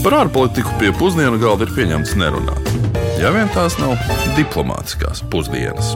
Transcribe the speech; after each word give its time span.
Par 0.00 0.14
ārpolitiku 0.16 0.70
pie 0.80 0.94
pusdienu 0.96 1.36
galda 1.36 1.66
ir 1.66 1.74
pieņemts 1.76 2.14
nerunāt. 2.16 2.68
Ja 3.20 3.28
vien 3.34 3.50
tās 3.52 3.74
nav 3.76 3.98
diplomātiskās 4.32 5.20
pusdienas. 5.28 5.90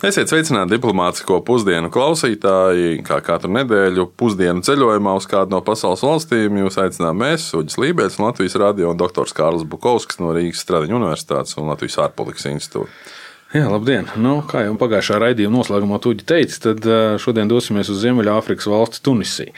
Esiet 0.00 0.32
sveicināti 0.32 0.72
diplomātsko 0.72 1.42
pusdienu 1.44 1.90
klausītāji. 1.92 3.02
Kā 3.04 3.18
katru 3.26 3.52
nedēļu 3.52 4.06
pusdienu 4.16 4.64
ceļojumā 4.64 5.12
uz 5.20 5.28
kādu 5.28 5.52
no 5.52 5.60
pasaules 5.66 6.00
valstīm 6.08 6.56
jūs 6.62 6.80
aicinām 6.80 7.20
mēs, 7.20 7.50
Uģis 7.58 7.76
Lībijams, 7.84 8.16
Latvijas 8.24 8.56
radio 8.64 8.94
un 8.94 9.02
dr. 9.02 9.28
Kārls 9.36 9.68
Bukovskis 9.68 10.22
no 10.24 10.32
Rīgas 10.32 10.64
Stradiņu 10.64 11.02
Universitātes 11.02 11.60
un 11.60 11.68
Latvijas 11.68 12.00
ārpolitikas 12.06 12.48
institūta. 12.54 13.20
Jā, 13.52 13.66
labdien! 13.68 14.06
Nu, 14.16 14.38
kā 14.48 14.62
jau 14.64 14.78
pagājušā 14.80 15.18
raidījuma 15.20 15.58
noslēgumā 15.58 15.98
Tuģi 16.00 16.24
teica, 16.24 16.56
tad 16.70 16.86
šodien 17.20 17.50
dosimies 17.50 17.90
uz 17.92 17.98
Ziemeļāfrikas 18.00 18.64
valsti 18.72 19.02
Tunisiju. 19.04 19.52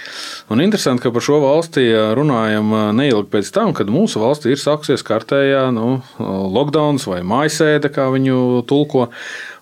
Un 0.51 0.65
interesanti, 0.65 1.05
ka 1.05 1.13
par 1.15 1.23
šo 1.23 1.39
valsti 1.45 1.85
runājam 2.19 2.75
neilgi 2.99 3.31
pēc 3.31 3.53
tam, 3.54 3.71
kad 3.79 3.93
mūsu 3.95 4.18
valstī 4.18 4.51
ir 4.51 4.59
sākusies 4.59 5.07
kārtējā 5.07 5.68
nu, 5.77 6.01
lockdown 6.18 6.99
vai 7.07 7.21
mājasēde, 7.23 7.95
kā 7.95 8.09
viņu 8.11 8.65
tulko. 8.67 9.13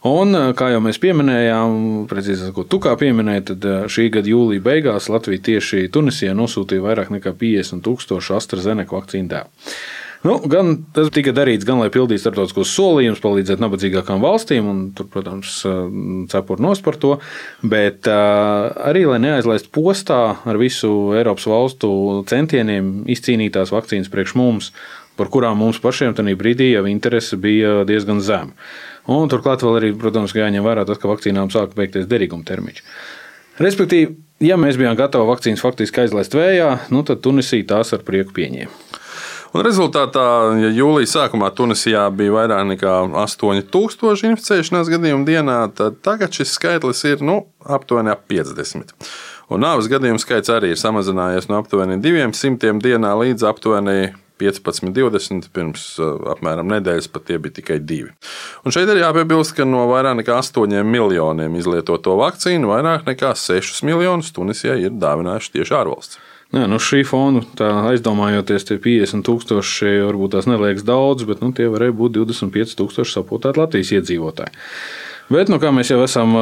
Un, 0.08 0.32
kā 0.56 0.72
jau 0.72 0.80
mēs 0.80 0.96
pieminējām, 1.04 2.06
precīzāk, 2.08 2.54
ko 2.56 2.64
tu 2.64 2.80
kā 2.80 2.96
pieminēji, 2.96 3.48
tad 3.52 3.68
šī 3.92 4.08
gada 4.16 4.32
jūlija 4.32 4.64
beigās 4.64 5.12
Latvija 5.12 5.44
tieši 5.52 5.90
Tunisijā 5.92 6.32
nosūtīja 6.40 6.88
vairāk 6.88 7.12
nekā 7.18 7.36
50 7.36 7.84
tūkstošu 7.84 8.40
AstraZeneca 8.40 8.96
vakcīnu 8.96 9.36
dēlu. 9.36 9.68
Nu, 10.22 10.36
gan 10.46 10.76
tas 10.94 11.08
tika 11.10 11.32
darīts, 11.34 11.66
gan 11.66 11.80
lai 11.82 11.88
pildītu 11.90 12.22
starptautiskos 12.22 12.70
solījumus, 12.76 13.22
palīdzētu 13.24 13.62
nabadzīgākām 13.64 14.22
valstīm, 14.22 14.68
un 14.70 14.82
tur, 14.94 15.08
protams, 15.10 15.56
cepur 16.30 16.62
nos 16.62 16.82
par 16.84 16.98
to, 17.02 17.16
bet 17.66 18.06
arī, 18.06 19.02
lai 19.10 19.18
neaizlaistu 19.24 19.72
postā 19.74 20.20
ar 20.46 20.60
visu 20.62 20.92
Eiropas 21.18 21.48
valstu 21.50 21.90
centieniem 22.30 23.00
izcīnītās 23.10 23.74
vakcīnas 23.74 24.12
priekš 24.14 24.36
mums, 24.38 24.70
par 25.18 25.26
kurām 25.32 25.58
mums 25.58 25.82
pašiem 25.82 26.14
tajā 26.14 26.38
brīdī 26.38 26.70
jau 26.70 26.86
interese 26.86 27.36
bija 27.36 27.82
diezgan 27.88 28.22
zema. 28.22 28.54
Un 29.10 29.26
turklāt 29.26 29.66
vēl 29.66 29.80
arī, 29.80 29.92
protams, 29.98 30.36
jāņem 30.38 30.62
vērā 30.62 30.86
tas, 30.86 31.02
ka 31.02 31.10
vakcīnām 31.10 31.50
sāka 31.50 31.74
beigties 31.74 32.06
derīguma 32.06 32.46
termiņš. 32.46 32.84
Respektīvi, 33.58 34.14
ja 34.46 34.54
mēs 34.54 34.78
bijām 34.78 34.94
gatavi 34.96 35.26
vakcīnas 35.28 35.66
faktiski 35.66 36.06
aizlaist 36.06 36.38
vējā, 36.38 36.70
nu, 36.94 37.02
tad 37.02 37.26
Tunisija 37.26 37.74
tās 37.74 37.90
ar 37.98 38.06
prieku 38.06 38.38
pieņēma. 38.38 39.01
Un 39.52 39.60
rezultātā, 39.66 40.24
ja 40.62 40.70
jūlijā 40.72 41.10
sākumā 41.10 41.50
Tunisijā 41.52 42.06
bija 42.16 42.32
vairāk 42.32 42.62
nekā 42.70 42.94
8000 43.20 44.30
inficēšanās 44.30 44.88
gadījumu 44.88 45.28
dienā, 45.28 45.58
tad 45.76 45.98
tagad 46.00 46.32
šis 46.32 46.54
skaitlis 46.56 47.04
ir 47.10 47.20
nu, 47.20 47.42
aptuveni 47.60 48.14
ap 48.14 48.24
50. 48.32 48.94
Un 49.52 49.60
nāves 49.60 49.90
gadījumu 49.92 50.22
skaits 50.22 50.48
arī 50.54 50.72
ir 50.72 50.80
samazinājies 50.80 51.50
no 51.50 51.60
aptuveni 51.60 52.00
200 52.00 52.80
dienā 52.80 53.12
līdz 53.20 53.44
aptuveni 53.50 54.14
15, 54.40 54.88
20, 54.96 55.52
pirms 55.54 55.84
uh, 56.00 56.16
apmēram 56.32 56.72
nedēļas 56.72 57.12
pat 57.12 57.28
tie 57.28 57.36
bija 57.42 57.60
tikai 57.60 57.76
divi. 57.84 58.08
Un 58.64 58.74
šeit 58.74 58.88
ir 58.88 59.02
jāpiebilst, 59.04 59.52
ka 59.58 59.68
no 59.68 59.84
vairāk 59.92 60.22
nekā 60.22 60.40
8 60.40 60.80
miljoniem 60.88 61.60
izlietoto 61.60 62.16
vakcīnu 62.24 62.72
vairāk 62.72 63.04
nekā 63.12 63.36
6 63.38 63.84
miljonus 63.86 64.32
Tunisijai 64.32 64.80
ir 64.88 64.96
dāvinājuši 64.96 65.58
tieši 65.58 65.80
ārvalsts. 65.82 66.22
Nē, 66.52 66.66
nu 66.68 66.76
šī 66.82 67.00
fona, 67.08 67.40
aizdomājoties, 67.88 68.66
tie 68.68 68.76
50 68.76 69.24
tūkstoši, 69.24 69.94
varbūt 70.04 70.34
tās 70.34 70.48
neliekas 70.50 70.84
daudz, 70.84 71.24
bet 71.28 71.40
nu, 71.40 71.48
tie 71.56 71.70
varēja 71.72 71.96
būt 71.96 72.18
25 72.18 72.76
tūkstoši 72.76 73.16
sapultēti 73.16 73.62
Latvijas 73.62 73.94
iedzīvotāji. 73.96 74.52
Bet, 75.32 75.48
nu, 75.48 75.56
kā 75.62 75.70
mēs 75.72 75.88
jau 75.88 76.02
esam 76.04 76.34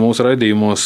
mūsu 0.00 0.24
raidījumos 0.24 0.84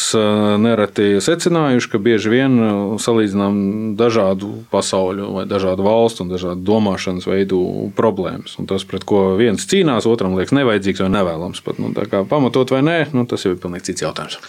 nereti 0.59 1.21
secinājuši, 1.23 1.89
ka 1.93 2.01
bieži 2.03 2.31
vien 2.33 2.57
salīdzinām 2.99 3.55
dažādu 3.99 4.49
pasauļu, 4.73 5.29
vai 5.37 5.45
dažādu 5.47 5.85
valstu 5.85 6.25
un 6.25 6.33
dažādu 6.33 6.65
domāšanas 6.67 7.29
veidu 7.29 7.61
problēmas. 7.95 8.57
Un 8.59 8.67
tas, 8.67 8.83
pret 8.89 9.07
ko 9.07 9.29
viens 9.39 9.63
cīnās, 9.69 10.09
otram 10.09 10.35
liekas 10.35 10.55
nevajadzīgs 10.59 11.05
vai 11.05 11.11
nevēlams. 11.13 11.63
Pat, 11.63 11.79
nu, 11.79 11.93
pamatot 12.27 12.75
vai 12.75 12.83
nē, 12.83 12.97
nu, 13.15 13.23
tas 13.29 13.45
jau 13.45 13.53
ir 13.53 13.61
pilnīgi 13.63 13.93
cits 13.93 14.09
jautājums. 14.09 14.41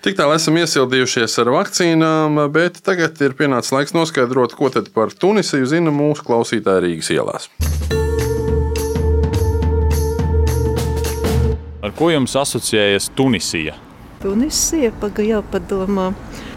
Tik 0.00 0.16
tālu 0.16 0.32
esam 0.32 0.56
iesildījušies 0.56 1.34
ar 1.42 1.50
vakcīnām, 1.52 2.38
bet 2.54 2.78
tagad 2.86 3.18
ir 3.20 3.34
pienācis 3.36 3.74
laiks 3.74 3.92
noskaidrot, 3.92 4.54
ko 4.56 4.70
tad 4.72 4.86
par 4.94 5.10
Tunisiju 5.12 5.66
zina 5.68 5.92
mūsu 5.92 6.24
klausītāji 6.24 6.80
Rīgas 6.86 7.10
ielās. 7.12 7.50
Ar 11.84 11.92
ko 11.98 12.08
jums 12.08 12.32
asociējas 12.40 13.10
Tunisija? 13.12 13.74
Tunisija 14.22 14.88
pagaidām 15.02 15.44
padomā. 15.52 16.06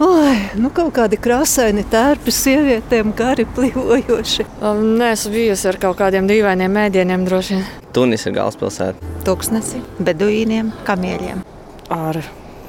Oi, 0.04 0.38
nu 0.56 0.70
kaut 0.72 0.94
kādi 0.96 1.18
krāsaini 1.20 1.84
tērpi 1.92 2.32
sievietēm, 2.32 3.12
gari 3.18 3.44
plivojoši. 3.58 4.46
Um, 4.64 4.80
nē, 5.02 5.10
esmu 5.18 5.34
bijusi 5.36 5.68
ar 5.68 5.80
kaut 5.84 5.98
kādiem 6.00 6.30
dīvainiem 6.32 6.72
mēdieniem 6.80 7.28
droši 7.28 7.58
vien. 7.58 7.68
Tunis 7.92 8.24
ir 8.24 8.38
galvaspilsēta. 8.40 9.12
Tūkstnesi, 9.28 9.84
beduīniem, 10.00 10.72
kamieļiem. 10.88 11.44
Ar 11.92 12.22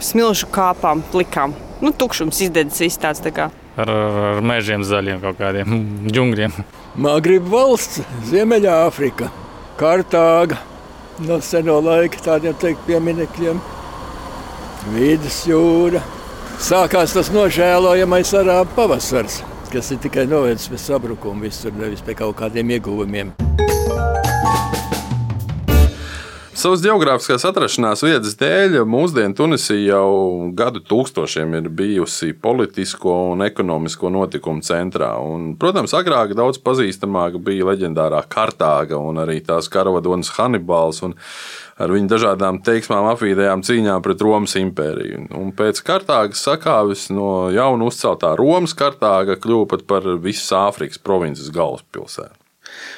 smilšu 0.04 0.50
kāpām, 0.54 1.04
plikām. 1.12 1.56
Nu, 1.84 1.92
tukšums 1.92 2.40
izdedzis 2.48 3.00
tāds 3.02 3.24
tā 3.24 3.34
kā. 3.36 3.50
Ar, 3.76 3.92
ar 3.92 4.42
mežiem 4.46 4.84
zaļiem 4.88 5.22
kaut 5.24 5.40
kādiem 5.40 5.76
džungļiem. 6.14 6.56
Magrib 7.04 7.48
valsts, 7.52 8.02
Ziemeļāfrika, 8.30 9.32
Kartāga. 9.80 10.62
No 11.26 11.40
seno 11.44 11.78
laika 11.84 12.20
tādiem 12.24 12.56
teikt 12.60 12.84
pieminekļiem. 12.88 13.60
Vidus 14.96 15.42
jūra. 15.48 16.04
Sākās 16.62 17.16
tas 17.16 17.32
nožēlojamais 17.36 18.32
arābu 18.40 18.76
pavasars, 18.78 19.42
kas 19.72 19.92
ir 19.92 20.00
tikai 20.04 20.28
novedis 20.30 20.70
pie 20.72 20.80
sabrukuma 20.80 21.48
visur, 21.48 21.76
nevis 21.76 22.04
pie 22.06 22.16
kaut 22.20 22.38
kādiem 22.40 22.76
ieguvumiem. 22.78 23.34
Savas 26.66 26.82
geogrāfiskās 26.82 27.44
atrašanās 27.46 28.02
vietas 28.02 28.34
dēļ 28.40 28.80
mūsdienu 28.90 29.36
Tunisija 29.38 30.00
jau 30.00 30.48
gadu 30.58 30.80
tūkstošiem 30.82 31.52
ir 31.60 31.68
bijusi 31.70 32.32
politisko 32.42 33.12
un 33.36 33.44
ekonomisko 33.46 34.10
notikumu 34.10 34.64
centrā. 34.66 35.12
Un, 35.22 35.52
protams, 35.62 35.94
agrāk 35.94 36.32
daudz 36.34 36.58
pazīstamāka 36.66 37.38
bija 37.46 37.68
leģendārā 37.68 38.24
Kartāga 38.34 38.98
un 38.98 39.22
arī 39.22 39.44
tās 39.46 39.70
karavadonis 39.70 40.32
Hannibals. 40.40 41.04
Ar 41.78 41.94
viņu 41.94 42.10
dažādām 42.16 42.58
teiksmām 42.66 43.12
apvīdējām 43.12 43.62
cīņām 43.68 44.02
pret 44.02 44.24
Romas 44.26 44.58
impēriju. 44.58 45.28
Un 45.38 45.52
pēc 45.54 45.84
Kartāgas 45.86 46.42
sakāves 46.48 47.12
no 47.14 47.52
jauna 47.54 47.92
uzceltā 47.92 48.34
Romas 48.42 48.74
Kartāga 48.74 49.38
kļuva 49.38 49.70
pat 49.76 49.86
par 49.94 50.10
visas 50.18 50.50
Āfrikas 50.64 50.98
provinces 50.98 51.54
galvaspilsētu. 51.54 52.45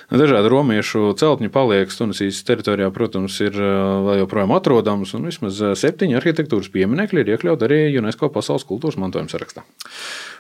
Dažādi 0.07 0.51
romiešu 0.51 1.11
celtņi 1.19 1.51
paliek 1.51 1.91
Tunisijas 1.91 2.39
teritorijā, 2.47 2.87
protams, 2.95 3.35
ir 3.43 3.57
vēl 3.57 4.21
joprojām 4.23 4.53
atrodams, 4.55 5.11
un 5.17 5.27
vismaz 5.27 5.59
septiņi 5.81 6.15
arhitektūras 6.21 6.71
pieminekļi 6.71 7.23
ir 7.23 7.33
iekļauti 7.35 7.67
arī 7.67 7.81
UNESCO 7.99 8.31
pasaules 8.31 8.67
kultūras 8.69 8.99
mantojuma 9.01 9.31
sarakstā. 9.33 9.65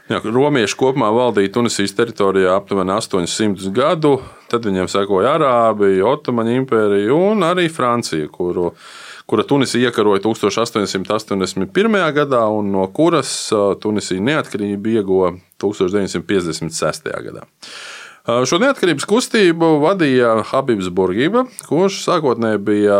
Jā, 0.07 0.21
romieši 0.23 0.77
kopumā 0.79 1.09
valdīja 1.11 1.51
Tunisijas 1.57 1.91
teritorijā 1.97 2.53
aptuveni 2.55 2.93
800 2.95 3.73
gadu, 3.75 4.13
tad 4.47 4.63
viņiem 4.63 4.87
sekoja 4.87 5.33
Arābija, 5.35 6.05
Otomaņu 6.13 6.53
impērija 6.61 7.11
un 7.11 7.43
arī 7.43 7.65
Francija, 7.67 8.29
kuru, 8.31 8.69
kura 9.27 9.43
Tunisija 9.43 9.89
iekaroja 9.89 10.23
1881. 10.23 11.99
gadā 12.15 12.45
un 12.55 12.71
no 12.71 12.87
kuras 12.95 13.33
Tunisija 13.83 14.23
neatkarību 14.29 14.95
ieguva 14.95 15.33
1956. 15.59 17.11
gadā. 17.27 17.43
Šo 18.27 18.57
neatkarības 18.59 19.05
kustību 19.07 19.77
vadīja 19.79 20.33
Habibs 20.49 20.89
Burgība, 20.91 21.45
kurš 21.69 22.01
sākotnēji 22.03 22.59
bija 22.59 22.97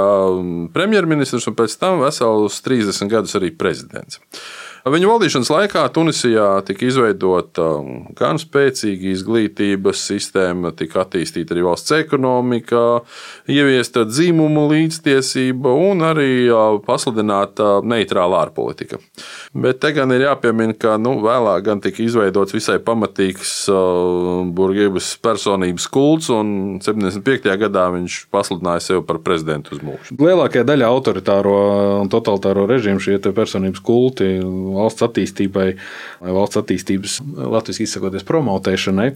premjerministrs 0.72 1.50
un 1.52 1.58
pēc 1.58 1.76
tam 1.82 2.00
vesels 2.00 2.62
30 2.64 3.12
gadus 3.12 3.36
arī 3.36 3.50
prezidents. 3.52 4.22
Viņa 4.86 5.10
valdīšanas 5.10 5.52
laikā 5.52 5.84
Tunisijā 5.96 6.48
tika 6.68 6.86
izveidota 6.88 7.70
gan 8.18 8.40
spēcīga 8.42 9.12
izglītības 9.14 10.04
sistēma, 10.12 10.72
tika 10.78 11.02
attīstīta 11.04 11.56
arī 11.56 11.66
valsts 11.66 11.96
ekonomika, 11.98 12.84
ieviesta 13.50 14.06
dzimumu 14.08 14.68
līdztiesība 14.72 15.74
un 15.90 16.06
arī 16.08 16.30
pasludināta 16.86 17.80
neitrāla 17.88 18.44
ārpolitika. 18.46 19.02
Bet 19.58 19.82
te 19.84 19.94
gan 19.96 20.14
ir 20.14 20.28
jāpiemina, 20.28 20.76
ka 20.78 20.98
nu, 21.02 21.18
vēlāk 21.24 21.66
gan 21.66 21.82
tika 21.84 22.04
izveidots 22.06 22.56
visai 22.56 22.78
pamatīgs 22.84 23.54
uh, 23.74 24.46
burbuļsaktas 24.46 25.18
personības 25.24 25.88
kults, 25.92 26.30
un 26.34 26.80
75. 26.84 27.50
gadā 27.62 27.88
viņš 27.94 28.20
pasludināja 28.34 28.84
sevi 28.84 29.04
par 29.08 29.22
prezidentu 29.26 29.76
uz 29.76 29.84
mūžu. 29.86 30.18
Lielākajā 30.22 30.66
daļā 30.68 30.90
autoritāro 30.92 31.58
un 32.04 32.12
totalitāro 32.12 32.68
režīmu 32.70 33.02
šie 33.04 33.18
personības 33.28 33.82
kulti 33.84 34.38
valsts 34.78 35.06
attīstībai 35.08 35.68
vai 36.24 36.36
valsts 36.36 36.62
attīstības, 36.62 37.18
latviešu 37.38 37.84
izsakoties, 37.86 38.26
promotēšanai, 38.28 39.10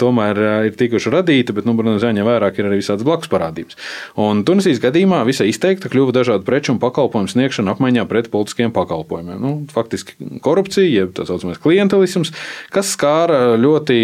tomēr 0.00 0.40
ir 0.68 0.78
tikuši 0.78 1.12
radīti, 1.14 1.54
bet, 1.56 1.68
nu, 1.68 1.76
protams, 1.78 2.04
jāņem 2.04 2.26
vērā, 2.28 2.50
ka 2.54 2.62
ir 2.62 2.70
arī 2.70 2.80
visādas 2.80 3.06
blakus 3.06 3.30
parādības. 3.32 3.78
Un 4.20 4.44
Tunisijas 4.46 4.82
gadījumā 4.82 5.22
visai 5.28 5.48
izteikta 5.50 5.90
kļuva 5.92 6.14
dažādu 6.16 6.46
preču 6.46 6.74
un 6.74 6.80
pakalpojumu 6.82 7.32
sniegšana 7.32 7.74
apmaiņā 7.74 8.06
pret 8.10 8.30
politiskiem 8.32 8.74
pakalpojumiem. 8.74 9.40
Nu, 9.40 9.54
faktiski 9.74 10.16
korupcija, 10.44 10.88
jeb 10.90 11.14
tā 11.16 11.26
saucamais 11.28 11.60
klientelisms, 11.62 12.34
kas 12.74 12.92
skāra 12.94 13.54
ļoti 13.60 14.00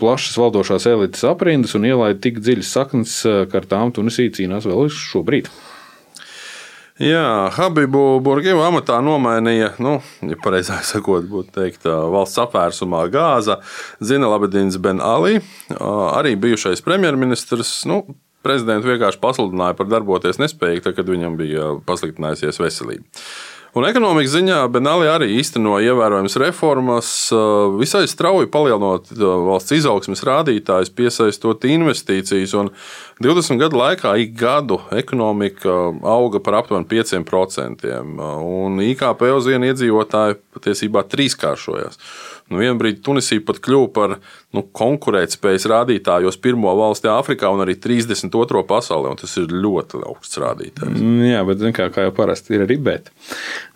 plašas 0.00 0.38
valdošās 0.40 0.88
elites 0.90 1.26
aprindas 1.28 1.76
un 1.78 1.88
ielaida 1.88 2.20
tik 2.22 2.40
dziļas 2.42 2.72
saknes, 2.78 3.18
ka 3.50 3.62
ar 3.62 3.68
tām 3.68 3.94
Tunisija 3.94 4.34
cīnās 4.38 4.68
vēl 4.68 4.90
šobrīd. 4.92 5.50
Jā, 7.00 7.48
Habibu 7.56 8.20
Burgivu 8.20 8.60
amatā 8.66 8.98
nomainīja, 9.00 9.70
nu, 9.80 9.94
ja 10.28 10.36
pareizāk 10.44 10.84
sakot, 10.90 11.24
būtu 11.30 11.54
teikt, 11.56 11.86
valsts 11.88 12.40
apvērsumā 12.42 13.06
gāza 13.12 13.62
Zina 14.04 14.28
Labedins 14.28 14.76
Ben 14.82 15.00
Ali, 15.00 15.40
arī 15.80 16.36
bijušais 16.36 16.84
premjerministrs. 16.84 17.80
Nu, 17.88 18.04
Prezidentu 18.42 18.88
vienkārši 18.90 19.20
pasludināja 19.22 19.76
par 19.78 19.86
darboties 19.86 20.40
nespējīgu, 20.42 20.82
tad, 20.82 20.96
kad 20.96 21.06
viņam 21.06 21.36
bija 21.38 21.68
pasliktinājusies 21.86 22.58
veselība. 22.58 23.04
Un 23.72 23.86
ekonomikas 23.88 24.34
ziņā 24.34 24.56
Benāli 24.68 25.06
arī 25.08 25.30
īstenoja 25.38 25.94
ievērojamas 25.94 26.34
reformas, 26.42 27.06
visai 27.78 28.02
strauji 28.10 28.50
palielinot 28.52 29.08
valsts 29.16 29.72
izaugsmes 29.78 30.20
rādītājus, 30.28 30.90
piesaistot 30.92 31.64
investīcijas. 31.64 32.52
20 33.24 33.62
gadu 33.62 33.80
laikā 33.80 34.12
ik 34.20 34.34
gadu 34.36 34.76
ekonomika 34.92 35.78
auga 36.04 36.42
par 36.44 36.58
aptuveni 36.60 36.84
5%, 36.90 37.96
un 38.44 38.84
IKP 38.90 39.24
uz 39.38 39.48
vienu 39.48 39.70
iedzīvotāju 39.70 40.36
patiesībā 40.52 41.06
trīskāršojās. 41.08 41.96
Nu, 42.52 42.60
vienā 42.60 42.76
brīdī 42.78 43.00
Tunisija 43.04 43.42
pat 43.46 43.58
kļuva 43.64 43.88
par 43.96 44.16
nu, 44.52 44.62
konkurētspējas 44.76 45.64
rādītājos 45.72 46.36
pirmo 46.42 46.72
valsti 46.76 47.08
Āfrikā 47.08 47.48
un 47.52 47.64
arī 47.64 47.78
32. 47.80 48.62
pasaulē. 48.68 49.14
Tas 49.20 49.36
ir 49.40 49.52
ļoti 49.52 50.02
augsts 50.04 50.40
rādītājs. 50.42 50.98
Mm, 50.98 51.22
jā, 51.30 51.40
bet 51.48 51.64
kā, 51.78 51.88
kā 51.94 52.06
jau 52.08 52.14
parasti 52.16 52.56
ir 52.56 52.66
arī 52.66 52.76
bet. 52.82 53.08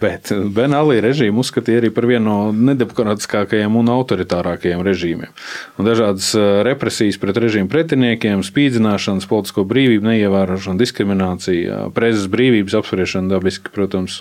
Bet 0.03 0.33
Benālī 0.57 0.99
režīmu 1.05 1.41
uzskatīja 1.41 1.81
arī 1.81 1.93
par 1.97 2.09
vienu 2.11 2.27
no 2.27 2.69
nedemokrātiskākajiem 2.73 3.81
un 3.81 3.91
autoritārākajiem 3.95 4.85
režīmiem. 4.85 5.33
Un 5.81 5.89
dažādas 5.89 6.33
represijas 6.67 7.21
pret 7.23 7.41
režīmu 7.41 7.71
pretiniekiem, 7.73 8.45
spīdzināšanas, 8.45 9.29
politisko 9.31 9.65
brīvību 9.69 10.11
neievērošana, 10.11 10.81
diskriminācija, 10.83 11.87
prezes 11.97 12.29
brīvības 12.33 12.77
apspriešana 12.83 13.37
dabiski, 13.37 13.73
protams, 13.73 14.21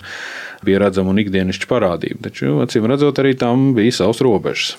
bija 0.66 0.80
redzama 0.82 1.12
un 1.12 1.20
ikdienišķa 1.20 1.68
parādība. 1.70 2.22
Taču, 2.28 2.56
acīm 2.64 2.88
redzot, 2.88 3.18
arī 3.22 3.34
tam 3.38 3.68
bija 3.76 3.98
savs 4.00 4.22
robežas. 4.46 4.76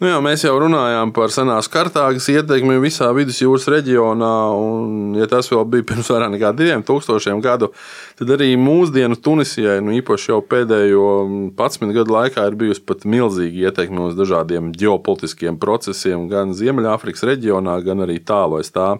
Nu 0.00 0.08
jā, 0.08 0.16
mēs 0.24 0.40
jau 0.46 0.54
runājām 0.56 1.10
par 1.12 1.28
senās 1.28 1.66
kartāgas 1.68 2.24
ietekmi 2.32 2.78
visā 2.80 3.10
vidusjūras 3.12 3.66
reģionā, 3.68 4.30
un, 4.56 5.10
ja 5.12 5.26
tas 5.28 5.50
vēl 5.52 5.66
bija 5.68 5.84
pirms 5.90 6.08
vairāk 6.08 6.32
nekā 6.32 6.54
diviem 6.56 6.80
tūkstošiem 6.88 7.42
gadu, 7.44 7.68
tad 8.16 8.32
arī 8.32 8.54
mūsdienu 8.56 9.18
Tunisijai, 9.20 9.82
nu, 9.84 9.92
īpaši 9.98 10.32
jau 10.32 10.38
pēdējo 10.40 11.10
11 11.52 11.92
gadu 11.98 12.16
laikā, 12.16 12.46
ir 12.48 12.56
bijusi 12.62 12.86
pat 12.88 13.04
milzīga 13.04 13.68
ietekme 13.68 14.06
uz 14.06 14.16
dažādiem 14.16 14.72
ģeopolitiskiem 14.80 15.60
procesiem 15.60 16.30
gan 16.32 16.56
Ziemeļāfrikas 16.56 17.28
reģionā, 17.34 17.76
gan 17.84 18.00
arī 18.08 18.22
tālāk 18.24 18.72
tā. 18.72 18.94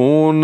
Un, 0.00 0.42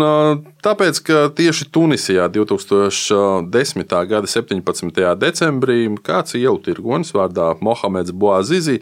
tāpēc, 0.63 0.99
ka 1.03 1.25
tieši 1.35 1.67
Tunisijā 1.75 2.29
2010. 2.31 3.95
gada 4.07 4.29
17. 4.31 5.01
decembrī 5.19 5.79
kāds 5.99 6.37
ielu 6.39 6.55
tirgonis 6.63 7.11
vārdā 7.11 7.51
Mohameds 7.59 8.15
Boazizi 8.15 8.79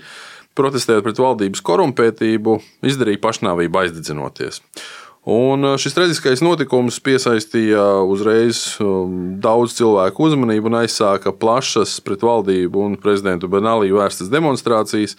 protestējot 0.60 1.07
pret 1.07 1.21
valdības 1.24 1.63
korumpētību, 1.66 2.60
izdarīja 2.86 3.21
pašnāvību 3.24 3.81
aizdedzinoties. 3.81 4.62
Un 5.30 5.66
šis 5.81 5.94
traģiskais 5.98 6.42
notikums 6.45 7.01
piesaistīja 7.04 7.83
uzreiz 8.07 8.77
daudz 9.44 9.75
cilvēku 9.77 10.30
uzmanību 10.30 10.69
un 10.71 10.80
aizsāka 10.86 11.33
plašas 11.36 11.98
pret 12.06 12.24
valdību 12.25 12.86
un 12.86 12.98
prezidentu 13.01 13.50
Benālī 13.51 13.92
vērstas 13.94 14.31
demonstrācijas, 14.31 15.18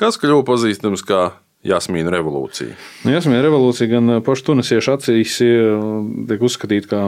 kas 0.00 0.20
kļuva 0.20 0.46
pazīstams 0.52 1.04
kā 1.08 1.30
Jasmīna 1.66 2.08
revolūcija. 2.14 2.72
Nu, 3.04 3.12
Jasmīna 3.12 3.42
revolūcija 3.44 3.90
gan 3.90 4.14
pašu 4.24 4.46
tunisiešu 4.46 4.94
acīs 4.94 5.34
tiek 5.40 6.46
uzskatīta 6.48 6.94
kā 6.94 7.00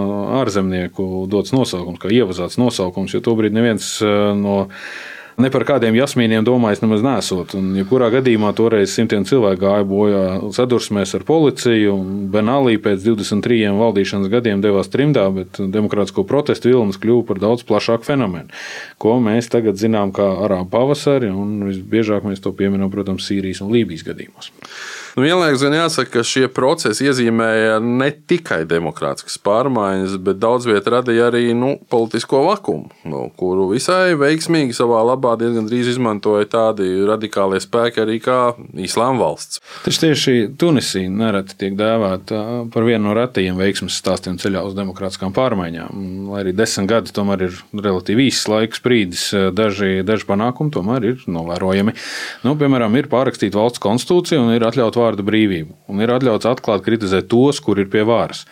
ārzemnieku 0.42 1.24
dots 1.32 1.54
nosaukums, 1.56 2.02
kā 2.02 2.12
ievazāts 2.12 2.58
nosaukums, 2.60 3.14
jo 3.16 3.22
tobrīd 3.24 3.56
neviens 3.56 3.94
no 4.36 4.66
ne 5.40 5.50
par 5.52 5.64
kādiem 5.68 5.96
jasmīniem 5.96 6.44
domājis 6.46 6.82
nemaz 6.84 7.04
nesot. 7.04 7.54
Un, 7.58 7.72
jebkurā 7.78 8.10
gadījumā 8.12 8.52
toreiz 8.56 8.94
simtiem 8.94 9.26
cilvēku 9.28 9.62
gāja 9.64 9.86
bojā 9.88 10.22
sadursmēs 10.56 11.14
ar 11.18 11.26
policiju. 11.28 11.96
Benālī 12.32 12.78
pēc 12.82 13.04
23 13.06 13.72
valdīšanas 13.78 14.32
gadiem 14.32 14.64
devās 14.64 14.90
trimdā, 14.92 15.28
bet 15.34 15.60
demokrātisko 15.60 16.26
protestu 16.28 16.72
vilnis 16.72 17.00
kļuva 17.02 17.26
par 17.28 17.42
daudz 17.42 17.66
plašāku 17.68 18.08
fenomenu, 18.08 18.50
ko 19.02 19.18
mēs 19.22 19.50
tagad 19.52 19.80
zinām 19.80 20.14
kā 20.16 20.26
arābu 20.46 20.70
pavasari, 20.72 21.30
un 21.32 21.68
visbiežāk 21.70 22.26
mēs 22.28 22.42
to 22.44 22.54
pieminam, 22.56 22.92
protams, 22.92 23.28
Sīrijas 23.28 23.62
un 23.64 23.72
Lībijas 23.74 24.06
gadījumos. 24.08 24.52
Nu, 25.12 25.26
vienlaikus 25.26 25.60
gan 25.60 25.74
jāsaka, 25.76 26.08
ka 26.08 26.22
šie 26.24 26.46
procesi 26.48 27.04
iezīmēja 27.04 27.74
ne 27.84 28.06
tikai 28.16 28.62
demokrātiskas 28.64 29.34
pārmaiņas, 29.44 30.14
bet 30.24 30.38
daudz 30.40 30.64
vietā 30.64 30.94
radīja 30.94 31.26
arī 31.28 31.50
nu, 31.52 31.74
politisko 31.92 32.40
vakumu, 32.46 32.88
nu, 33.12 33.26
kuru 33.36 33.66
visai 33.74 34.14
veiksmīgi 34.16 34.72
savā 34.72 35.02
labā 35.04 35.34
diezgan 35.36 35.68
drīz 35.68 35.90
izmantoja 35.92 36.48
tādi 36.54 36.88
radikālie 37.04 37.60
spēki 37.60 38.00
arī 38.00 38.16
kā 38.24 38.38
Islāma 38.80 39.20
valsts. 39.20 39.60
Taču 39.84 40.00
tieši 40.06 40.46
Tunisija 40.56 41.12
nereti 41.12 41.58
tiek 41.60 41.76
dēvēta 41.76 42.40
par 42.72 42.88
vienu 42.88 43.10
no 43.10 43.18
retajiem 43.18 43.60
veiksmes 43.60 44.00
stāstiem 44.00 44.40
ceļā 44.40 44.64
uz 44.64 44.78
demokrātiskām 44.80 45.36
pārmaiņām. 45.36 46.00
Lai 46.32 46.40
arī 46.46 46.56
desmit 46.56 46.88
gadi 46.88 47.12
tomēr 47.12 47.50
ir 47.50 47.60
relatīvi 47.76 48.30
īss 48.30 48.48
laiks 48.48 48.80
brīdis, 48.80 49.28
daži, 49.52 50.00
daži 50.08 50.30
panākumi 50.32 50.72
tomēr 50.72 51.10
ir 51.12 51.28
novērojami. 51.28 51.98
Nu, 52.48 52.56
piemēram, 52.56 52.96
ir 52.96 53.12
pārrakstīta 53.12 53.60
valsts 53.60 53.84
konstitūcija 53.84 54.40
un 54.40 54.56
ir 54.56 54.64
atļauta 54.72 55.01
vārda 55.02 55.26
brīvību, 55.26 55.76
un 55.90 56.00
ir 56.02 56.14
atļauts 56.14 56.48
atklāt 56.54 56.86
kritizēt 56.86 57.28
tos, 57.32 57.60
kur 57.60 57.82
ir 57.82 57.90
pie 57.92 58.06
varas. 58.08 58.46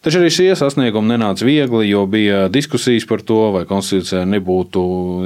Taču 0.00 0.16
arī 0.22 0.30
šie 0.32 0.54
sasniegumi 0.56 1.12
nenāca 1.12 1.44
viegli, 1.44 1.90
jo 1.90 2.06
bija 2.08 2.46
diskusijas 2.48 3.04
par 3.04 3.20
to, 3.20 3.50
vai 3.52 3.66
konstitūcijai 3.68 4.22
nebūtu 4.32 4.84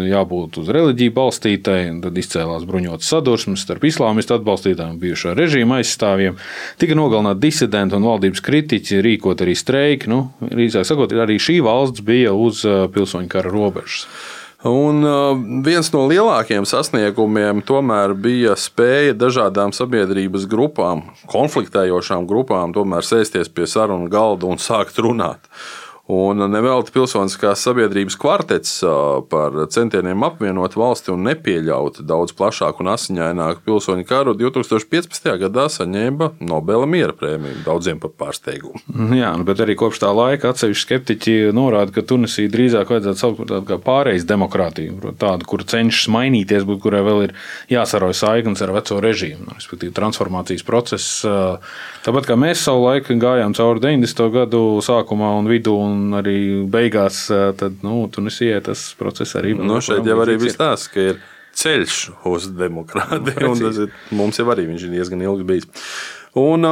jābūt 0.09 0.59
uz 0.65 0.73
reliģiju 0.75 1.15
balstītai. 1.15 1.77
Tad 2.03 2.19
izcēlās 2.19 2.67
bruņotas 2.67 3.13
sadursmes 3.15 3.63
starp 3.63 3.87
islāmistu 3.87 4.35
atbalstītājiem 4.35 4.97
un 4.97 4.99
bijušā 4.99 5.37
režīma 5.39 5.79
aizstāvjiem. 5.79 6.43
Tika 6.83 6.99
nogalināti 6.99 7.45
disidenti 7.47 7.95
un 7.95 8.09
valdības 8.11 8.43
kritiķi, 8.43 8.99
rīkot 9.07 9.47
arī 9.47 9.55
streiki. 9.55 10.11
Nu, 10.11 10.25
Rīzāk 10.43 10.91
sakot, 10.91 11.15
arī 11.23 11.39
šī 11.39 11.61
valsts 11.63 12.03
bija 12.03 12.35
uz 12.35 12.67
pilsoņu 12.67 13.31
kara 13.31 13.55
robežas. 13.55 14.09
Un 14.65 15.05
uh, 15.05 15.37
viens 15.61 15.91
no 15.93 16.07
lielākajiem 16.09 16.65
sasniegumiem 16.65 17.61
tomēr 17.69 18.15
bija 18.17 18.55
spēja 18.57 19.13
dažādām 19.13 19.75
sabiedrības 19.77 20.47
grupām, 20.49 21.03
konfliktējošām 21.29 22.25
grupām, 22.31 22.73
tomēr 22.73 23.05
sēsties 23.05 23.53
pie 23.53 23.69
sarunu 23.69 24.09
galda 24.09 24.49
un 24.49 24.57
sākt 24.57 24.97
runāt. 25.05 25.51
Un 26.05 26.37
nevelti 26.53 26.93
pilsoniskās 26.93 27.63
sabiedrības 27.65 28.19
kvartets 28.21 28.73
par 29.33 29.55
centieniem 29.73 30.21
apvienot 30.27 30.75
valsti 30.77 31.15
un 31.15 31.23
nepieļaut 31.25 32.03
daudz 32.05 32.35
plašāku 32.37 32.85
un 32.85 32.91
asiņaināku 32.93 33.63
pilsoņu 33.65 34.05
karu 34.05 34.35
2015. 34.37 35.31
gadā 35.41 35.65
saņēma 35.73 36.29
Nobela 36.45 36.85
miera 36.85 37.15
prēmiju, 37.17 37.63
daudziem 37.65 38.03
par 38.03 38.13
pārsteigumu. 38.21 38.83
Mhm, 38.93 39.15
jā, 39.17 39.31
nu, 39.41 39.47
bet 39.49 39.63
arī 39.65 39.79
kopš 39.81 40.03
tā 40.03 40.11
laika 40.13 40.51
atsevišķi 40.53 40.85
skeptiķi 40.85 41.39
norāda, 41.57 41.95
ka 41.97 42.05
Tunisija 42.05 42.53
drīzāk 42.53 42.93
vajadzētu 42.93 43.23
saukt 43.23 43.41
par 43.41 43.51
tādu 43.55 43.71
kā 43.73 43.81
pārejas 43.89 44.29
demokrātiju, 44.29 45.15
tādu, 45.17 45.49
kur 45.49 45.65
cenšas 45.65 46.13
mainīties, 46.13 46.69
bet 46.69 46.85
kurai 46.85 47.01
vēl 47.09 47.31
ir 47.31 47.35
jāsaroja 47.73 48.19
saiknes 48.21 48.61
ar 48.61 48.75
veco 48.77 49.01
režīmu, 49.01 49.49
nu, 49.49 49.57
respektīvi 49.57 49.97
transformācijas 49.97 50.69
process. 50.69 51.25
Tāpat 52.05 52.29
kā 52.29 52.37
mēs 52.37 52.69
savu 52.69 52.91
laiku 52.91 53.17
gājām 53.17 53.57
cauri 53.57 53.87
90. 53.89 54.29
gadu 54.37 54.65
sākumā 54.85 55.33
un 55.41 55.49
vidū. 55.49 55.81
Un 55.81 55.94
un 55.95 56.19
arī 56.19 56.39
beigās 56.71 57.25
tad, 57.31 57.79
nu, 57.87 58.03
Tunisijai 58.13 58.61
tas 58.67 58.91
process 58.99 59.39
arī 59.41 59.55
bija. 59.55 59.69
Nu, 59.71 59.79
šeit 59.85 60.07
jau 60.11 60.19
arī 60.25 60.37
bija 60.43 60.57
stāsts, 60.59 60.91
ka 60.93 61.09
ir 61.13 61.23
ceļš 61.55 62.03
uz 62.29 62.51
demokrātiju, 62.59 63.47
un 63.53 63.63
tas 63.63 63.81
ir, 63.87 63.95
mums 64.15 64.41
jau 64.41 64.51
arī 64.53 64.67
viņš 64.73 64.89
ir 64.89 64.95
diezgan 64.99 65.25
ilgi 65.25 65.49
bijis. 65.49 65.71
Un, 66.35 66.67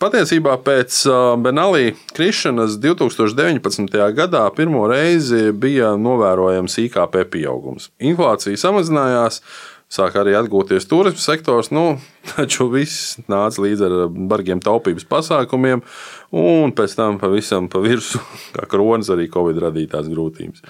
patiesībā 0.00 0.54
pēc 0.64 1.02
Benālī 1.44 1.90
krišanas 2.16 2.78
2019. 2.80 3.98
gadā 4.16 4.46
pirmo 4.56 4.86
reizi 4.88 5.50
bija 5.52 5.92
novērojams 6.00 6.78
IKP 6.86 7.26
pieaugums. 7.34 7.90
Inflācija 8.00 8.56
samazinājās, 8.56 9.42
sāk 9.92 10.18
arī 10.20 10.34
atgūties 10.38 10.88
turisma 10.90 11.22
sektors, 11.22 11.70
nu, 11.74 11.98
taču 12.34 12.68
viss 12.72 13.16
nāca 13.30 13.62
līdz 13.64 13.84
ar 13.86 13.96
bargiem 14.30 14.62
taupības 14.62 15.06
pasākumiem, 15.08 15.84
un 16.36 16.74
pēc 16.76 16.96
tam 16.98 17.20
pavisam 17.22 17.70
pa 17.72 17.82
virsmu, 17.84 18.22
kā 18.56 18.68
kronis, 18.70 19.12
arī 19.14 19.28
Covid 19.32 19.62
radītās 19.68 20.10
grūtības. 20.12 20.64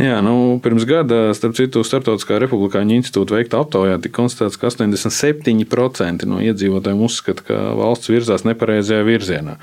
Jā, 0.00 0.22
nu, 0.24 0.56
pirms 0.64 0.86
gada, 0.88 1.34
starp 1.36 1.52
citu, 1.52 1.82
Startautiskā 1.84 2.38
republikāņu 2.40 2.94
institūta 2.96 3.34
veikta 3.36 3.58
aptaujā 3.60 3.98
tika 4.00 4.22
konstatēts, 4.22 4.56
ka 4.56 4.70
87% 4.70 6.24
no 6.30 6.38
iedzīvotājiem 6.40 7.02
uzskata, 7.04 7.44
ka 7.44 7.58
valsts 7.76 8.08
virzās 8.08 8.46
nepareizajā 8.48 9.04
virzienā. 9.04 9.58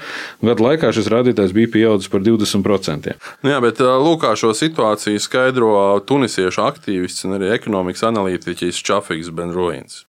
Gada 0.46 0.66
laikā 0.68 0.92
šis 0.94 1.10
rādītājs 1.10 1.56
bija 1.58 1.72
pieaudzis 1.74 2.12
par 2.14 2.22
20%. 2.22 3.16
Nu 3.42 3.56
jā, 3.56 3.58
bet 3.66 3.82
lūk, 3.82 4.28
šo 4.38 4.54
situāciju 4.54 5.18
skaidro 5.24 5.74
tunisiešu 6.06 6.62
aktīvists 6.68 7.26
un 7.26 7.40
arī 7.40 7.50
ekonomikas 7.58 8.06
analītiķis 8.12 8.86
Čafiks 8.86 9.34
Benruins. 9.34 10.04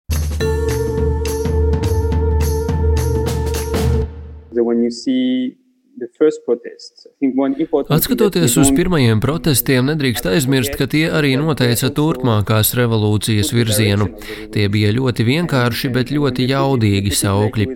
When 4.56 4.82
you 4.82 4.90
see 4.90 5.58
Atskatoties 7.88 8.56
uz 8.60 8.70
pirmajiem 8.76 9.20
protestiem, 9.24 9.86
nedrīkst 9.88 10.26
aizmirst, 10.28 10.74
ka 10.76 10.84
tie 10.92 11.06
arī 11.08 11.32
noteica 11.40 11.88
turpmākās 11.96 12.74
revolūcijas 12.76 13.52
virzienu. 13.56 14.10
Tie 14.52 14.66
bija 14.72 14.90
ļoti 14.92 15.24
vienkārši, 15.24 15.90
bet 15.94 16.12
ļoti 16.12 16.48
jaudīgi 16.50 17.12
saukļi. 17.16 17.66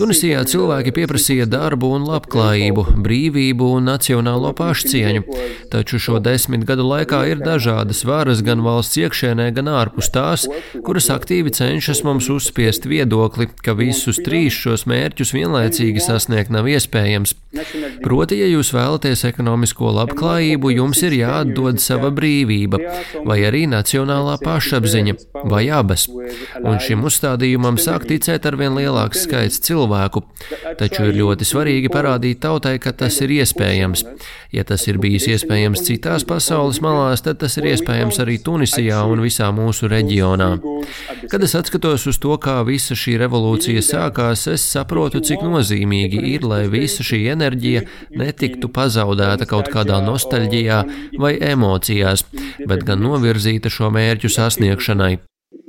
Tunisijā 0.00 0.42
cilvēki 0.52 0.92
pieprasīja 0.98 1.46
darbu 1.48 1.94
un 1.96 2.04
labklājību, 2.10 2.84
brīvību 3.06 3.70
un 3.78 3.88
nacionālo 3.88 4.52
pašcieņu, 4.58 5.24
taču 5.72 6.00
šo 6.02 6.20
desmit 6.20 6.66
gadu 6.68 6.84
laikā 6.90 7.22
ir 7.32 7.40
dažādas 7.40 8.04
varas 8.08 8.44
gan 8.44 8.60
valsts 8.66 9.00
iekšēnē, 9.00 9.48
gan 9.56 9.72
ārpus 9.72 10.12
tās, 10.12 10.44
kuras 10.84 11.08
aktīvi 11.14 11.54
cenšas 11.56 12.04
mums 12.04 12.28
uzspiest 12.32 12.84
viedokli, 12.90 13.48
ka 13.64 13.76
visus 13.78 14.20
trīs 14.20 14.56
šos 14.60 14.84
mērķus 14.90 15.32
vienlaicīgi 15.38 16.04
sasniegt 16.04 16.52
nav 16.52 16.68
iespējams. 16.68 17.36
Proti, 18.02 18.38
ja 18.40 18.48
jūs 18.50 18.72
vēlaties 18.74 19.24
ekonomisko 19.28 19.92
labklājību, 19.98 20.72
jums 20.76 21.02
ir 21.06 21.16
jāatdod 21.18 21.80
sava 21.82 22.10
brīvība, 22.14 22.80
vai 23.28 23.38
arī 23.48 23.64
nacionālā 23.70 24.38
pašapziņa, 24.42 25.16
vai 25.50 25.64
abas. 25.72 26.08
Un 26.62 26.80
šim 26.82 27.04
uzstādījumam 27.08 27.78
sāk 27.80 28.06
ticēt 28.10 28.46
arvien 28.50 28.76
lielāks 28.78 29.24
skaits 29.26 29.62
cilvēku. 29.66 30.24
Taču 30.80 31.08
ir 31.10 31.18
ļoti 31.20 31.48
svarīgi 31.48 31.92
parādīt 31.92 32.42
tautai, 32.44 32.78
ka 32.82 32.94
tas 32.96 33.20
ir 33.24 33.34
iespējams. 33.40 34.04
Ja 34.52 34.66
tas 34.68 34.84
ir 34.90 34.98
bijis 35.00 35.28
iespējams 35.32 35.84
citās 35.86 36.26
pasaules 36.28 36.82
malās, 36.84 37.24
tad 37.24 37.40
tas 37.40 37.56
ir 37.60 37.70
iespējams 37.72 38.20
arī 38.24 38.38
Tunisijā 38.44 39.00
un 39.08 39.22
visā 39.24 39.48
mūsu 39.54 39.88
reģionā. 39.92 40.50
Kad 41.30 41.42
es 41.46 41.54
atskatos 41.54 42.06
uz 42.10 42.18
to, 42.22 42.34
kā 42.42 42.58
visa 42.66 42.96
šī 42.98 43.16
revolūcija 43.22 43.82
sākās, 43.86 44.46
es 44.50 44.64
saprotu, 44.74 45.22
cik 45.24 45.44
nozīmīgi 45.46 46.22
ir, 46.34 46.46
lai 46.48 46.64
visa 46.72 47.06
šī 47.06 47.24
enerģija 47.34 47.84
netiktu 48.18 48.70
pazaudēta 48.72 49.48
kaut 49.50 49.70
kādā 49.72 50.02
nostalģijā 50.04 50.82
vai 51.22 51.34
emocijās, 51.52 52.26
bet 52.66 52.86
gan 52.88 53.04
novirzīta 53.06 53.72
šo 53.72 53.92
mērķu 53.94 54.32
sasniegšanai. 54.32 55.14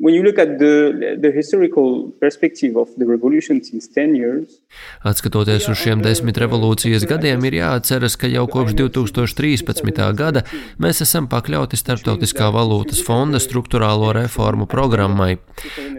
When 0.04 0.14
you 0.14 0.22
look 0.22 0.38
at 0.38 0.60
the, 0.60 1.16
the 1.18 1.32
historical 1.32 2.12
perspective 2.20 2.76
of 2.76 2.90
the 2.98 3.06
revolution 3.06 3.64
since 3.64 3.88
10 3.88 4.16
years, 4.16 4.60
Atskatoties 5.04 5.68
uz 5.72 5.78
šiem 5.80 6.02
desmit 6.04 6.38
revolūcijas 6.42 7.06
gadiem, 7.08 7.44
ir 7.48 7.58
jāatceras, 7.60 8.16
ka 8.20 8.28
jau 8.32 8.44
kopš 8.52 8.76
2013. 8.80 10.02
gada 10.18 10.44
mēs 10.82 11.00
esam 11.06 11.28
pakļauti 11.32 11.80
Startautiskā 11.80 12.50
valūtas 12.52 13.00
fonda 13.06 13.40
struktūrālo 13.40 14.12
reformu 14.18 14.68
programmai. 14.68 15.38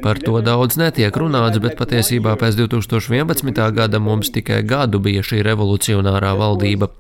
Par 0.04 0.20
to 0.20 0.40
daudz 0.44 0.76
netiek 0.80 1.16
runāts, 1.16 1.60
bet 1.64 1.78
patiesībā 1.78 2.34
pēc 2.40 2.58
2011. 2.60 3.62
gada 3.76 4.00
mums 4.02 4.32
tikai 4.34 4.60
gadu 4.68 5.00
bija 5.00 5.24
šī 5.24 5.40
revolucionārā 5.46 6.34
valdība. 6.36 6.90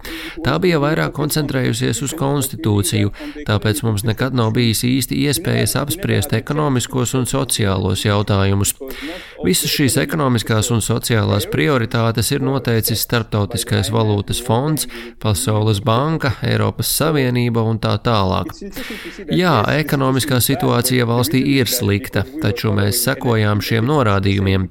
Tā 0.44 0.56
bija 0.62 0.80
vairāk 0.80 1.12
koncentrējusies 1.16 2.00
uz 2.06 2.16
konstitūciju, 2.16 3.12
tāpēc 3.48 3.82
mums 3.84 4.06
nekad 4.08 4.36
nav 4.36 4.54
bijis 4.56 4.84
īsti 4.88 5.20
iespējas 5.26 5.76
apspriest 5.80 6.36
ekonomisku 6.36 6.93
ekonomiskos 6.94 7.14
un 7.18 7.26
sociālos 7.26 8.04
jautājumus. 8.04 8.74
Visas 9.44 9.70
šīs 9.70 9.96
ekonomiskās 9.98 10.70
un 10.72 10.80
sociālās 10.80 11.46
prioritātes 11.50 12.30
ir 12.32 12.40
noteicis 12.40 13.02
Startautiskais 13.02 13.90
valūtas 13.90 14.40
fonds, 14.40 14.86
Pasaules 15.20 15.82
banka, 15.84 16.32
Eiropas 16.42 16.88
Savienība 16.88 17.60
un 17.66 17.78
tā 17.78 17.98
tālāk. 17.98 18.54
Jā, 19.28 19.64
ekonomiskā 19.74 20.38
situācija 20.40 21.04
valstī 21.04 21.42
ir 21.58 21.68
slikta, 21.68 22.24
taču 22.40 22.72
mēs 22.72 23.02
sekojām 23.04 23.60
šiem 23.60 23.84
norādījumiem. 23.90 24.68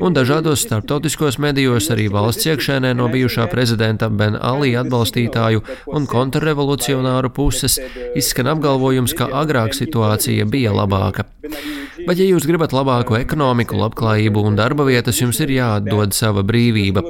Un 0.00 0.16
dažādos 0.16 0.64
starptautiskos 0.64 1.38
medijos 1.38 1.90
arī 1.92 2.08
valsts 2.10 2.48
iekšēnē 2.48 2.94
no 2.96 3.10
bijušā 3.12 3.46
prezidenta 3.52 4.08
Ben 4.08 4.34
Ali 4.40 4.72
atbalstītāju 4.80 5.62
un 5.92 6.08
kontrrevolucionāru 6.10 7.30
puses 7.30 7.78
izskan 8.16 8.50
apgalvojums, 8.56 9.14
ka 9.14 9.28
agrāk 9.44 9.76
situācija 9.76 10.48
bija 10.48 10.74
labāka. 10.74 11.28
Bet, 12.06 12.16
ja 12.16 12.24
jūs 12.24 12.46
gribat 12.48 12.72
labāku 12.74 13.16
ekonomiku, 13.18 13.76
labklājību 13.80 14.42
un 14.48 14.56
darba 14.58 14.86
vietas, 14.88 15.18
jums 15.20 15.40
ir 15.44 15.52
jāatdod 15.52 16.14
sava 16.16 16.44
brīvība. 16.46 17.02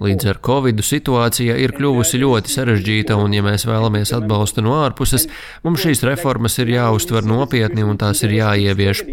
Līdz 0.00 0.30
ar 0.32 0.40
Covid 0.46 0.80
situācija 0.84 1.58
ir 1.60 1.74
kļuvusi 1.76 2.22
ļoti 2.22 2.54
sarežģīta, 2.54 3.18
un, 3.20 3.34
ja 3.36 3.44
mēs 3.44 3.66
vēlamies 3.68 4.14
atbalstu 4.16 4.64
no 4.64 4.78
ārpuses, 4.80 5.26
mums 5.66 5.84
šīs 5.84 6.04
reformas 6.08 6.56
ir 6.62 6.72
jāuztver 6.72 7.26
nopietni 7.28 7.84
un 7.84 8.00
tās 8.00 8.24
ir 8.24 8.34
jāievieš. 8.38 9.04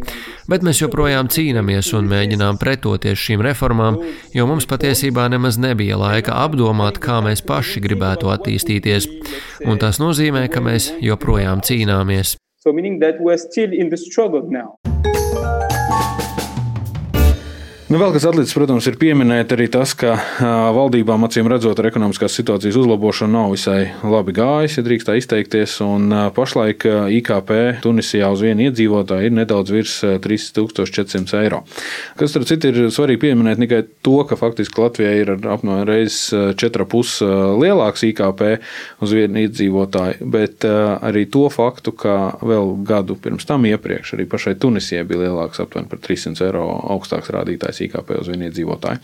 Bet 0.48 0.64
mēs 0.64 0.82
joprojām 0.86 1.28
cīnāmies 1.34 1.92
un 1.98 2.08
mēģinām 2.08 2.62
pretoties 2.62 3.20
šīm 3.20 3.44
reformām, 3.44 4.00
jo 4.32 4.48
mums 4.48 4.70
patiesībā 4.70 5.28
nemaz 5.34 5.60
nebija 5.60 6.00
laika 6.00 6.40
apdomāt, 6.46 7.02
kā 7.04 7.20
mēs 7.26 7.44
paši 7.44 7.84
gribētu 7.84 8.32
attīstīties. 8.32 9.12
Un 9.68 9.82
tas 9.82 10.00
nozīmē, 10.00 10.48
ka 10.48 10.64
mēs 10.64 10.94
joprojām 11.04 11.66
cīnāmies. 11.68 12.38
So 12.60 12.74
meaning 12.74 13.00
that 13.00 13.22
we're 13.22 13.38
still 13.38 13.72
in 13.72 13.90
the 13.90 13.98
struggle 13.98 14.50
now. 14.50 14.80
Nu, 17.88 18.02
vēl 18.02 18.12
kas 18.12 18.26
atlicis, 18.28 18.52
protams, 18.52 18.84
ir 18.90 18.98
pieminēt 19.00 19.54
arī 19.56 19.70
tas, 19.72 19.94
ka 19.96 20.18
valdībām 20.76 21.24
acīm 21.24 21.48
redzot, 21.48 21.80
ar 21.80 21.88
ekonomiskās 21.88 22.34
situācijas 22.36 22.76
uzlabošanu 22.82 23.32
nav 23.32 23.54
visai 23.54 23.94
labi 24.04 24.34
gājis, 24.36 24.74
ja 24.76 24.82
drīkst 24.84 25.08
tā 25.08 25.14
izteikties. 25.16 25.78
Un 25.86 26.12
pašlaik 26.36 26.84
IKP 27.16 27.54
Tunisijā 27.86 28.28
uz 28.36 28.44
vienu 28.44 28.66
iedzīvotāju 28.66 29.30
ir 29.30 29.36
nedaudz 29.38 29.72
virs 29.72 29.94
3400 30.04 31.40
eiro. 31.40 31.62
Kas, 32.20 32.34
starp 32.34 32.50
citu, 32.50 32.74
ir 32.74 32.92
svarīgi 32.92 33.22
pieminēt 33.22 33.64
tikai 33.64 33.80
to, 34.04 34.18
ka 34.28 34.36
faktiski 34.36 34.84
Latvijai 34.84 35.16
ir 35.22 35.32
apmēram 35.38 35.88
reizes 35.88 36.36
4,5 36.60 37.24
lielāks 37.64 38.04
IKP 38.10 38.46
uz 39.08 39.16
vienu 39.16 39.46
iedzīvotāju, 39.46 40.28
bet 40.36 40.68
arī 40.68 41.24
to 41.32 41.48
faktu, 41.56 41.96
ka 41.96 42.18
vēl 42.44 42.76
gadu 42.92 43.16
pirms 43.16 43.48
tam 43.48 43.64
iepriekš 43.72 44.18
arī 44.20 44.28
pašai 44.28 44.58
Tunisijai 44.60 45.08
bija 45.08 45.24
lielāks 45.30 45.64
aptuveni 45.64 45.88
par 45.96 46.04
300 46.04 46.50
eiro 46.52 46.68
augstāks 46.98 47.32
rādītājs 47.32 47.77
lielākais 47.78 47.86
IKP 47.86 48.18
uz 48.22 48.28
vienu 48.28 48.50
iedzīvotāju. 48.50 49.00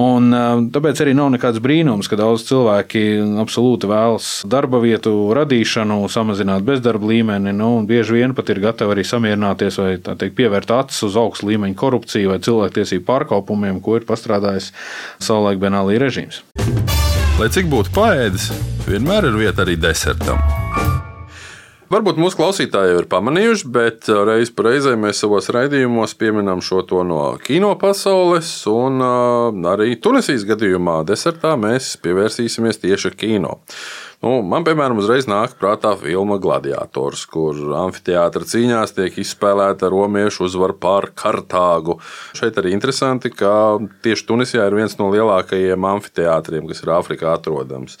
Un, 0.00 0.32
tāpēc 0.72 1.02
arī 1.04 1.12
nav 1.12 1.28
nekāds 1.34 1.60
brīnums, 1.60 2.08
ka 2.08 2.16
daudz 2.16 2.46
cilvēki 2.48 3.20
absolūti 3.42 3.90
vēlas 3.90 4.42
darba 4.48 4.80
vietu 4.80 5.34
radīšanu, 5.36 6.08
samazināt 6.08 6.64
bezdarba 6.64 7.10
līmeni. 7.10 7.52
Nu, 7.52 7.84
bieži 7.84 8.16
vien 8.16 8.32
pat 8.32 8.48
ir 8.48 8.62
gatavi 8.62 8.96
arī 8.96 9.04
samierināties 9.04 9.76
vai 9.76 9.98
teikt, 10.00 10.32
pievērt 10.38 10.72
acis 10.72 11.02
uz 11.10 11.18
augstu 11.20 11.50
līmeņu 11.50 11.76
korupciju 11.76 12.32
vai 12.32 12.40
cilvēktiesību 12.40 13.04
pārkāpumiem, 13.04 13.82
ko 13.84 13.98
ir 14.00 14.08
pastrādājis 14.08 14.72
savulaik 15.20 15.60
Benālī 15.60 16.00
režīms. 16.00 16.40
Lai 17.36 17.52
cik 17.52 17.68
būtu 17.68 17.92
paēdis, 17.92 18.48
vienmēr 18.88 19.28
ir 19.28 19.40
vieta 19.44 19.66
arī 19.66 19.76
desertam. 19.76 20.40
Varbūt 21.92 22.16
mūsu 22.16 22.38
klausītāji 22.38 22.94
jau 22.94 23.00
ir 23.02 23.06
pamanījuši, 23.12 23.66
bet 23.68 24.06
uh, 24.08 24.22
reiz 24.24 24.48
reizē 24.64 24.94
mēs 24.96 25.18
savos 25.20 25.50
raidījumos 25.52 26.14
pieminam 26.16 26.62
šo 26.64 26.80
to 26.88 27.02
no 27.04 27.34
kino 27.44 27.74
pasaules, 27.76 28.48
un 28.70 29.02
uh, 29.04 29.52
arī 29.74 29.98
Tunisijas 30.00 30.46
gadījumā 30.48 31.02
desertā 31.04 31.52
mēs 31.60 31.90
pievērsīsimies 32.00 32.80
tieši 32.80 33.12
kino. 33.12 33.58
Nu, 34.22 34.36
man, 34.46 34.62
piemēram, 34.64 35.02
uzreiz 35.02 35.26
nāk 35.28 35.58
prātā 35.58 35.92
filma 35.98 36.36
Gladiators, 36.40 37.26
kur 37.28 37.58
amfiteātra 37.82 38.46
cīņās 38.46 38.94
tiek 38.96 39.16
izspēlēta 39.18 39.90
romiešu 39.92 40.46
uzvara 40.46 40.76
pār 40.78 41.10
Kartāgu. 41.18 41.98
Šeit 42.38 42.60
arī 42.62 42.72
interesanti, 42.72 43.34
ka 43.34 43.80
tieši 44.06 44.28
Tunisijā 44.28 44.68
ir 44.70 44.78
viens 44.78 44.94
no 45.00 45.10
lielākajiem 45.12 45.90
amfiteātriem, 45.96 46.70
kas 46.70 46.84
ir 46.86 46.94
Āfrikā 46.94 47.34
atrodams. 47.34 47.98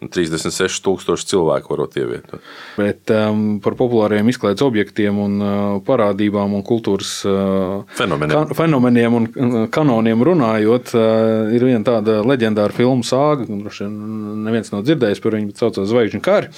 36,000 0.00 1.28
cilvēku 1.28 1.74
varot 1.74 1.96
ievietot. 2.00 2.40
Bet 2.80 3.12
um, 3.12 3.58
par 3.60 3.76
populāriem 3.76 4.30
izklaides 4.32 4.64
objektiem, 4.64 5.18
un, 5.20 5.34
uh, 5.44 5.74
parādībām 5.84 6.54
un 6.56 6.64
kultūras 6.64 7.12
uh, 7.28 7.82
fenomeniem. 7.98 8.48
Ka, 8.48 8.56
fenomeniem 8.62 9.18
un 9.18 9.28
uh, 9.28 9.58
kanoniem 9.72 10.24
runājot, 10.24 10.94
uh, 10.96 11.52
ir 11.52 11.68
viena 11.68 11.84
tāda 11.84 12.22
leģendāra 12.24 12.72
filmu 12.72 13.04
sāga, 13.04 13.44
kurš 13.44 13.82
neviens 13.84 14.72
nav 14.72 14.86
dzirdējis 14.88 15.20
par 15.20 15.36
viņu, 15.36 15.52
bet 15.52 15.60
saucās 15.60 15.92
Zvaigžņu 15.92 16.24
kari. 16.24 16.52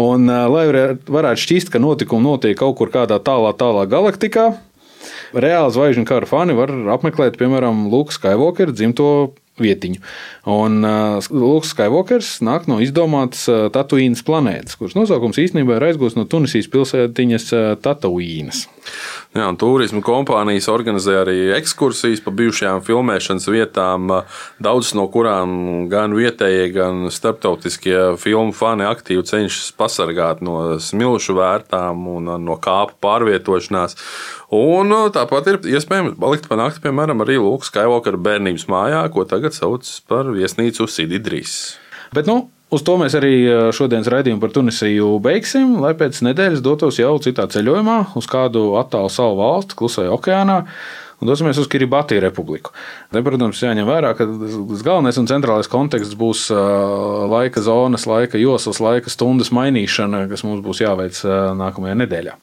Un, 0.00 0.24
uh, 0.32 0.48
lai 0.48 0.64
varētu 0.72 1.44
šķist, 1.44 1.74
ka 1.74 1.82
notikumi 1.82 2.24
notiek 2.24 2.56
kaut 2.56 2.78
kur 2.80 2.94
kādā 2.94 3.20
tālā, 3.20 3.52
tālā 3.52 3.84
galaktikā, 3.90 4.54
reāli 5.36 5.76
zvaigžņu 5.76 6.08
kara 6.08 6.28
fani 6.28 6.56
var 6.56 6.72
apmeklēt, 6.96 7.36
piemēram, 7.40 7.86
Lukas 7.92 8.16
Skywalker 8.20 8.72
dzimto 8.72 9.08
vietiņu. 9.62 10.02
Un 10.52 10.82
uh, 10.82 11.30
Lūks 11.30 11.72
Skywalkers 11.74 12.40
nāk 12.42 12.68
no 12.70 12.80
izdomātas 12.82 13.44
uh, 13.50 13.68
Tatuīnas 13.72 14.24
planētas, 14.26 14.78
kuras 14.80 14.96
nosaukums 14.98 15.38
īstenībā 15.38 15.78
ir 15.78 15.88
aizgūts 15.92 16.18
no 16.18 16.26
Tunisijas 16.26 16.70
pilsētiņas 16.72 17.48
uh, 17.54 17.66
Tatuīnas. 17.82 18.66
Jā, 19.32 19.46
turisma 19.56 20.02
kompānijas 20.04 20.66
organizē 20.68 21.14
arī 21.22 21.36
ekskursijas 21.56 22.20
pa 22.24 22.32
bijušajām 22.36 22.82
filmēšanas 22.84 23.46
vietām, 23.48 24.10
daudzas 24.60 24.92
no 24.98 25.06
kurām 25.14 25.86
gan 25.92 26.12
vietējie, 26.18 26.66
gan 26.74 27.06
starptautiskie 27.14 28.18
filmu 28.20 28.52
fani 28.52 28.84
aktīvi 28.84 29.24
cenšas 29.30 29.70
pasargāt 29.78 30.42
no 30.44 30.76
smilšu 30.82 31.38
vērtām 31.38 32.04
un 32.12 32.28
no 32.44 32.58
kāpu 32.60 32.98
pārvietošanās. 33.06 33.96
Un 34.52 34.92
tāpat 35.14 35.46
ir 35.48 35.60
iespējams 35.72 36.18
palikt 36.20 36.48
pa 36.50 36.58
nakti, 36.60 36.82
piemēram, 36.84 37.22
arī 37.24 37.38
Lūks 37.40 37.70
Skywalker 37.72 38.18
bērnības 38.20 38.66
mājā, 38.68 39.04
ko 39.14 39.24
tagad 39.28 39.56
sauc 39.56 39.88
par 40.10 40.28
viesnīcu 40.34 40.88
Sididrīs. 40.90 41.78
Bet, 42.12 42.28
nu, 42.28 42.50
Uz 42.72 42.80
to 42.88 42.94
mēs 42.96 43.12
arī 43.18 43.34
šodienas 43.76 44.08
raidījumu 44.08 44.40
par 44.40 44.52
Tunisiju 44.54 45.18
beigsim, 45.20 45.74
lai 45.82 45.90
pēc 45.92 46.22
nedēļas 46.24 46.62
dotos 46.64 46.96
jau 46.96 47.10
citā 47.20 47.44
ceļojumā 47.52 47.96
uz 48.16 48.28
kādu 48.30 48.78
attālu 48.80 49.10
salu 49.12 49.36
valsti, 49.42 49.76
Klusajā 49.76 50.12
okeānā. 50.14 50.56
Un 51.20 51.28
dosimies 51.28 51.60
uz 51.60 51.68
Kiribati 51.70 52.16
republiku. 52.18 52.72
Te, 53.12 53.20
protams, 53.22 53.60
jāņem 53.62 53.86
vērā, 53.86 54.14
ka 54.16 54.24
tas 54.24 54.82
galvenais 54.82 55.20
un 55.20 55.28
centrālais 55.28 55.68
konteksts 55.70 56.16
būs 56.18 56.48
laika 57.30 57.60
zonas, 57.62 58.08
laika 58.08 58.40
joslas, 58.40 58.80
laika 58.82 59.12
stundas 59.12 59.52
mainīšana, 59.54 60.24
kas 60.32 60.42
mums 60.48 60.64
būs 60.64 60.80
jāveic 60.82 61.20
nākamajā 61.60 62.00
nedēļā. 62.00 62.38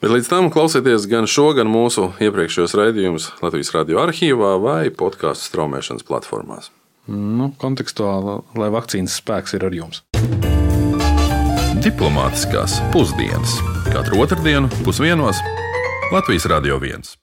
Bet 0.00 0.12
līdz 0.12 0.28
tam 0.28 0.50
klausieties 0.52 1.06
gan 1.08 1.28
šo, 1.30 1.50
gan 1.56 1.70
mūsu 1.72 2.10
iepriekšējos 2.20 2.76
raidījumus 2.76 3.30
Latvijas 3.44 3.72
radio 3.76 4.02
arhīvā 4.04 4.56
vai 4.60 4.82
podkāstu 4.92 5.48
straumēšanas 5.50 6.04
platformās 6.06 6.72
nu, 7.08 7.50
kontekstuāli, 7.60 8.40
lai 8.58 8.70
vakcīnas 8.74 9.18
spēks 9.20 9.56
ir 9.58 9.66
ar 9.68 9.76
jums. 9.76 10.02
Diplomātiskās 11.86 12.80
pusdienas 12.94 13.58
katru 13.92 14.24
otrdienu 14.24 14.70
pusdienos 14.82 15.42
Latvijas 16.14 16.48
Radio 16.50 16.80
1. 16.82 17.16